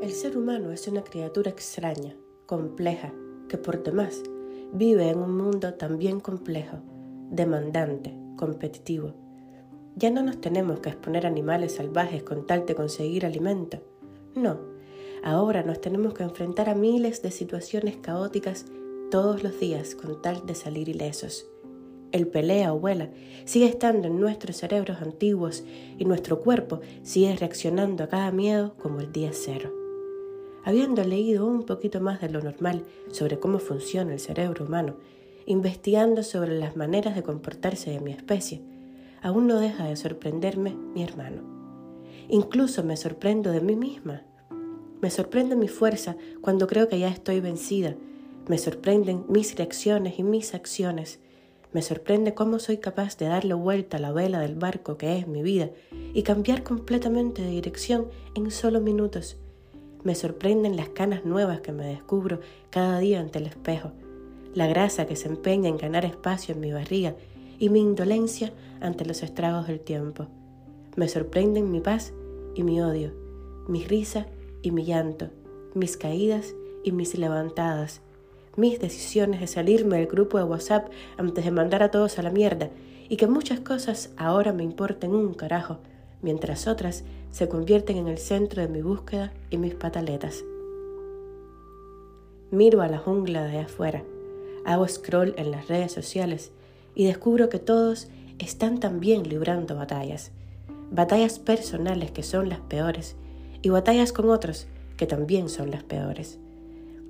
[0.00, 2.14] El ser humano es una criatura extraña,
[2.46, 3.12] compleja,
[3.48, 4.22] que por demás
[4.72, 6.76] vive en un mundo también complejo,
[7.32, 9.14] demandante, competitivo.
[9.96, 13.82] Ya no nos tenemos que exponer a animales salvajes con tal de conseguir alimento.
[14.36, 14.60] No,
[15.24, 18.66] ahora nos tenemos que enfrentar a miles de situaciones caóticas
[19.10, 21.50] todos los días con tal de salir ilesos.
[22.12, 23.10] El pelea o vuela
[23.46, 25.64] sigue estando en nuestros cerebros antiguos
[25.98, 29.77] y nuestro cuerpo sigue reaccionando a cada miedo como el día cero.
[30.64, 34.96] Habiendo leído un poquito más de lo normal sobre cómo funciona el cerebro humano,
[35.46, 38.60] investigando sobre las maneras de comportarse de mi especie,
[39.22, 41.42] aún no deja de sorprenderme mi hermano.
[42.28, 44.22] Incluso me sorprendo de mí misma.
[45.00, 47.94] Me sorprende mi fuerza cuando creo que ya estoy vencida.
[48.48, 51.20] Me sorprenden mis reacciones y mis acciones.
[51.72, 55.26] Me sorprende cómo soy capaz de darle vuelta a la vela del barco que es
[55.26, 55.70] mi vida
[56.12, 59.38] y cambiar completamente de dirección en solo minutos.
[60.04, 63.92] Me sorprenden las canas nuevas que me descubro cada día ante el espejo,
[64.54, 67.14] la grasa que se empeña en ganar espacio en mi barriga
[67.58, 70.26] y mi indolencia ante los estragos del tiempo.
[70.96, 72.12] Me sorprenden mi paz
[72.54, 73.12] y mi odio,
[73.68, 74.26] mi risa
[74.62, 75.30] y mi llanto,
[75.74, 76.54] mis caídas
[76.84, 78.00] y mis levantadas,
[78.56, 82.30] mis decisiones de salirme del grupo de WhatsApp antes de mandar a todos a la
[82.30, 82.70] mierda
[83.08, 85.78] y que muchas cosas ahora me importen un carajo,
[86.22, 90.44] mientras otras se convierten en el centro de mi búsqueda y mis pataletas.
[92.50, 94.02] Miro a la jungla de afuera,
[94.64, 96.50] hago scroll en las redes sociales
[96.94, 100.30] y descubro que todos están también librando batallas,
[100.90, 103.16] batallas personales que son las peores
[103.62, 106.38] y batallas con otros que también son las peores.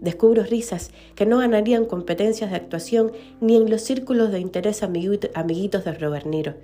[0.00, 5.84] Descubro risas que no ganarían competencias de actuación ni en los círculos de interés amiguitos
[5.84, 6.54] de Robert Niro.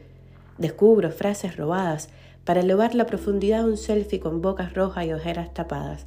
[0.58, 2.10] Descubro frases robadas
[2.44, 6.06] para elevar la profundidad de un selfie con bocas rojas y ojeras tapadas.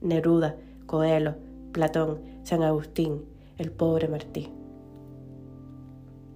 [0.00, 0.56] Neruda,
[0.86, 1.36] Coelho,
[1.72, 3.24] Platón, San Agustín,
[3.58, 4.50] el pobre Martí.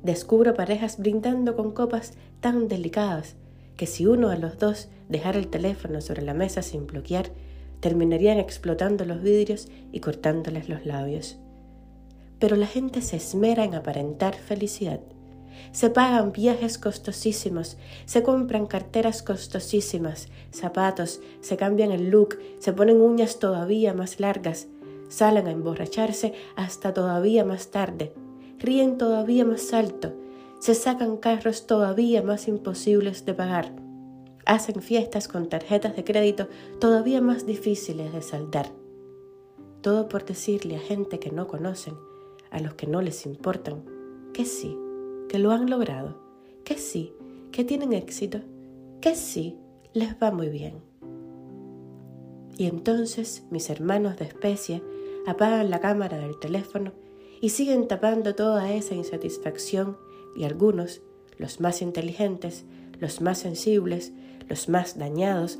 [0.02, 3.36] Descubro parejas brindando con copas tan delicadas
[3.76, 7.30] que si uno de los dos dejara el teléfono sobre la mesa sin bloquear,
[7.80, 11.36] terminarían explotando los vidrios y cortándoles los labios.
[12.38, 15.00] Pero la gente se esmera en aparentar felicidad
[15.72, 23.00] se pagan viajes costosísimos, se compran carteras costosísimas, zapatos, se cambian el look, se ponen
[23.00, 24.68] uñas todavía más largas,
[25.08, 28.12] salen a emborracharse hasta todavía más tarde,
[28.58, 30.14] ríen todavía más alto,
[30.60, 33.72] se sacan carros todavía más imposibles de pagar,
[34.46, 36.48] hacen fiestas con tarjetas de crédito
[36.80, 38.72] todavía más difíciles de saldar.
[39.82, 41.94] Todo por decirle a gente que no conocen,
[42.50, 43.84] a los que no les importan,
[44.32, 44.76] que sí
[45.36, 46.16] que lo han logrado,
[46.64, 47.12] que sí,
[47.52, 48.40] que tienen éxito,
[49.02, 49.58] que sí,
[49.92, 50.80] les va muy bien.
[52.56, 54.82] Y entonces mis hermanos de especie
[55.26, 56.94] apagan la cámara del teléfono
[57.42, 59.98] y siguen tapando toda esa insatisfacción
[60.34, 61.02] y algunos,
[61.36, 62.64] los más inteligentes,
[62.98, 64.14] los más sensibles,
[64.48, 65.58] los más dañados,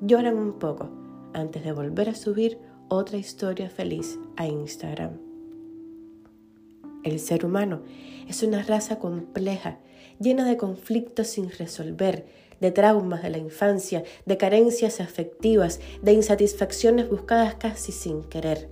[0.00, 0.88] lloran un poco
[1.34, 2.56] antes de volver a subir
[2.88, 5.27] otra historia feliz a Instagram.
[7.04, 7.82] El ser humano
[8.28, 9.78] es una raza compleja,
[10.18, 12.26] llena de conflictos sin resolver,
[12.60, 18.68] de traumas de la infancia, de carencias afectivas, de insatisfacciones buscadas casi sin querer.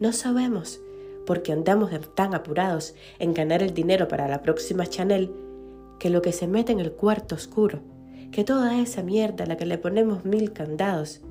[0.00, 0.80] No sabemos,
[1.24, 5.32] porque andamos tan apurados en ganar el dinero para la próxima Chanel,
[5.98, 7.80] que lo que se mete en el cuarto oscuro,
[8.30, 11.22] que toda esa mierda a la que le ponemos mil candados,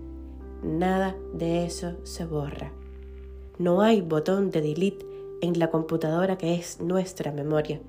[0.64, 2.74] nada de eso se borra.
[3.59, 5.15] No hay botón de delete
[5.45, 7.79] en la computadora que es nuestra memoria.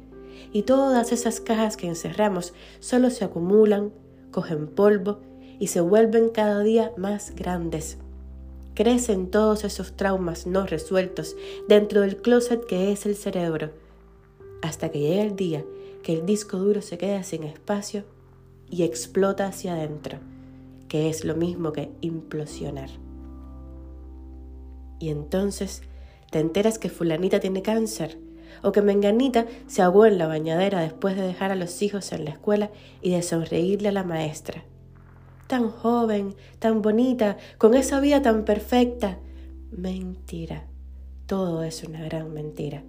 [0.52, 3.92] Y todas esas cajas que encerramos solo se acumulan,
[4.30, 5.20] cogen polvo
[5.58, 7.98] y se vuelven cada día más grandes.
[8.74, 11.34] Crecen todos esos traumas no resueltos
[11.66, 13.70] dentro del closet que es el cerebro,
[14.62, 15.64] hasta que llega el día
[16.02, 18.04] que el disco duro se queda sin espacio
[18.70, 20.18] y explota hacia adentro,
[20.88, 22.90] que es lo mismo que implosionar.
[25.00, 25.82] Y entonces
[26.36, 28.18] te enteras que fulanita tiene cáncer
[28.62, 32.26] o que menganita se ahogó en la bañadera después de dejar a los hijos en
[32.26, 34.62] la escuela y de sonreírle a la maestra.
[35.46, 39.18] Tan joven, tan bonita, con esa vida tan perfecta.
[39.70, 40.66] Mentira.
[41.24, 42.84] Todo es una gran mentira.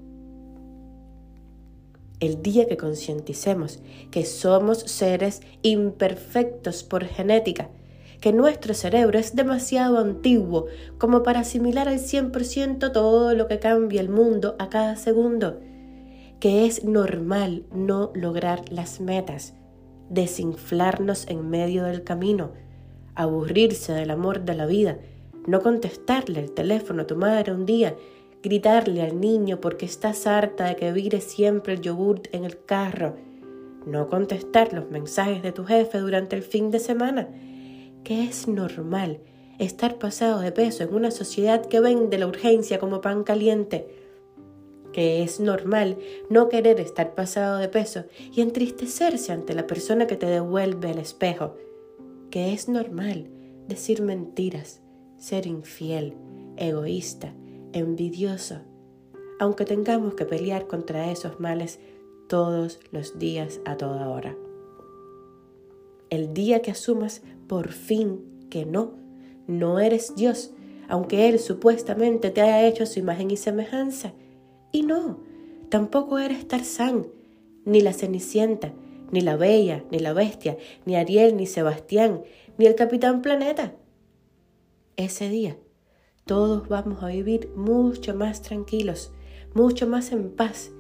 [2.19, 3.79] El día que concienticemos
[4.11, 7.69] que somos seres imperfectos por genética
[8.22, 10.66] que nuestro cerebro es demasiado antiguo
[10.98, 15.60] como para asimilar al 100% todo lo que cambia el mundo a cada segundo,
[16.40, 19.54] que es normal no lograr las metas,
[20.10, 22.52] desinflarnos en medio del camino,
[23.16, 24.98] aburrirse del amor de la vida,
[25.46, 27.96] no contestarle el teléfono a tu madre un día,
[28.44, 33.16] gritarle al niño porque estás harta de que vire siempre el yogurt en el carro,
[33.86, 37.30] no contestar los mensajes de tu jefe durante el fin de semana,
[38.07, 39.19] que es normal
[39.59, 43.86] estar pasado de peso en una sociedad que vende la urgencia como pan caliente,
[44.94, 45.98] que es normal
[46.30, 51.00] no querer estar pasado de peso y entristecerse ante la persona que te devuelve el
[51.00, 51.56] espejo,
[52.31, 53.27] que es normal
[53.68, 54.80] decir mentiras,
[55.18, 56.13] ser infiel,
[56.56, 57.33] egoísta,
[57.74, 58.62] envidioso,
[59.38, 61.81] aunque tengamos que pelear contra esos males
[62.30, 64.38] todos los días a toda hora.
[66.09, 68.94] El día que asumas por fin que no,
[69.47, 70.51] no eres Dios,
[70.88, 74.13] aunque Él supuestamente te haya hecho su imagen y semejanza.
[74.71, 75.19] Y no,
[75.69, 77.07] tampoco eres Tarzán,
[77.65, 78.73] ni la Cenicienta,
[79.11, 82.23] ni la Bella, ni la Bestia, ni Ariel, ni Sebastián,
[82.57, 83.75] ni el Capitán Planeta.
[84.95, 85.57] Ese día
[86.25, 89.13] todos vamos a vivir mucho más tranquilos,
[89.53, 90.71] mucho más en paz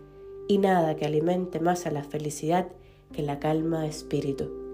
[0.47, 2.67] y nada que alimente más a la felicidad
[3.13, 4.66] que la calma de espíritu.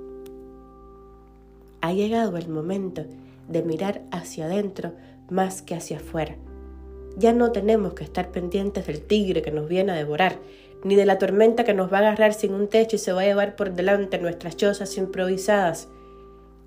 [1.83, 3.03] Ha llegado el momento
[3.49, 4.93] de mirar hacia adentro
[5.29, 6.37] más que hacia afuera.
[7.17, 10.39] Ya no tenemos que estar pendientes del tigre que nos viene a devorar,
[10.85, 13.19] ni de la tormenta que nos va a agarrar sin un techo y se va
[13.19, 15.89] a llevar por delante nuestras chozas improvisadas.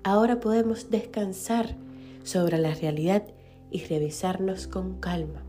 [0.03, 1.73] Ahora podemos descansar
[2.21, 3.23] sobre la realidad
[3.71, 5.41] y revisarnos con calma.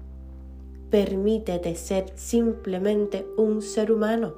[0.88, 4.32] Permítete ser simplemente un ser humano.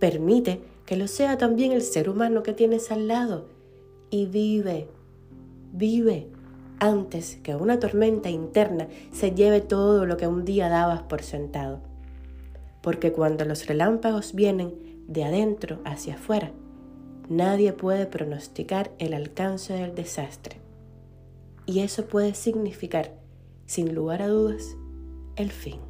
[0.00, 3.59] Permite que lo sea también el ser humano que tienes al lado.
[4.10, 4.88] Y vive,
[5.72, 6.28] vive
[6.80, 11.80] antes que una tormenta interna se lleve todo lo que un día dabas por sentado.
[12.82, 14.74] Porque cuando los relámpagos vienen
[15.06, 16.52] de adentro hacia afuera,
[17.28, 20.56] nadie puede pronosticar el alcance del desastre.
[21.66, 23.12] Y eso puede significar,
[23.66, 24.76] sin lugar a dudas,
[25.36, 25.89] el fin.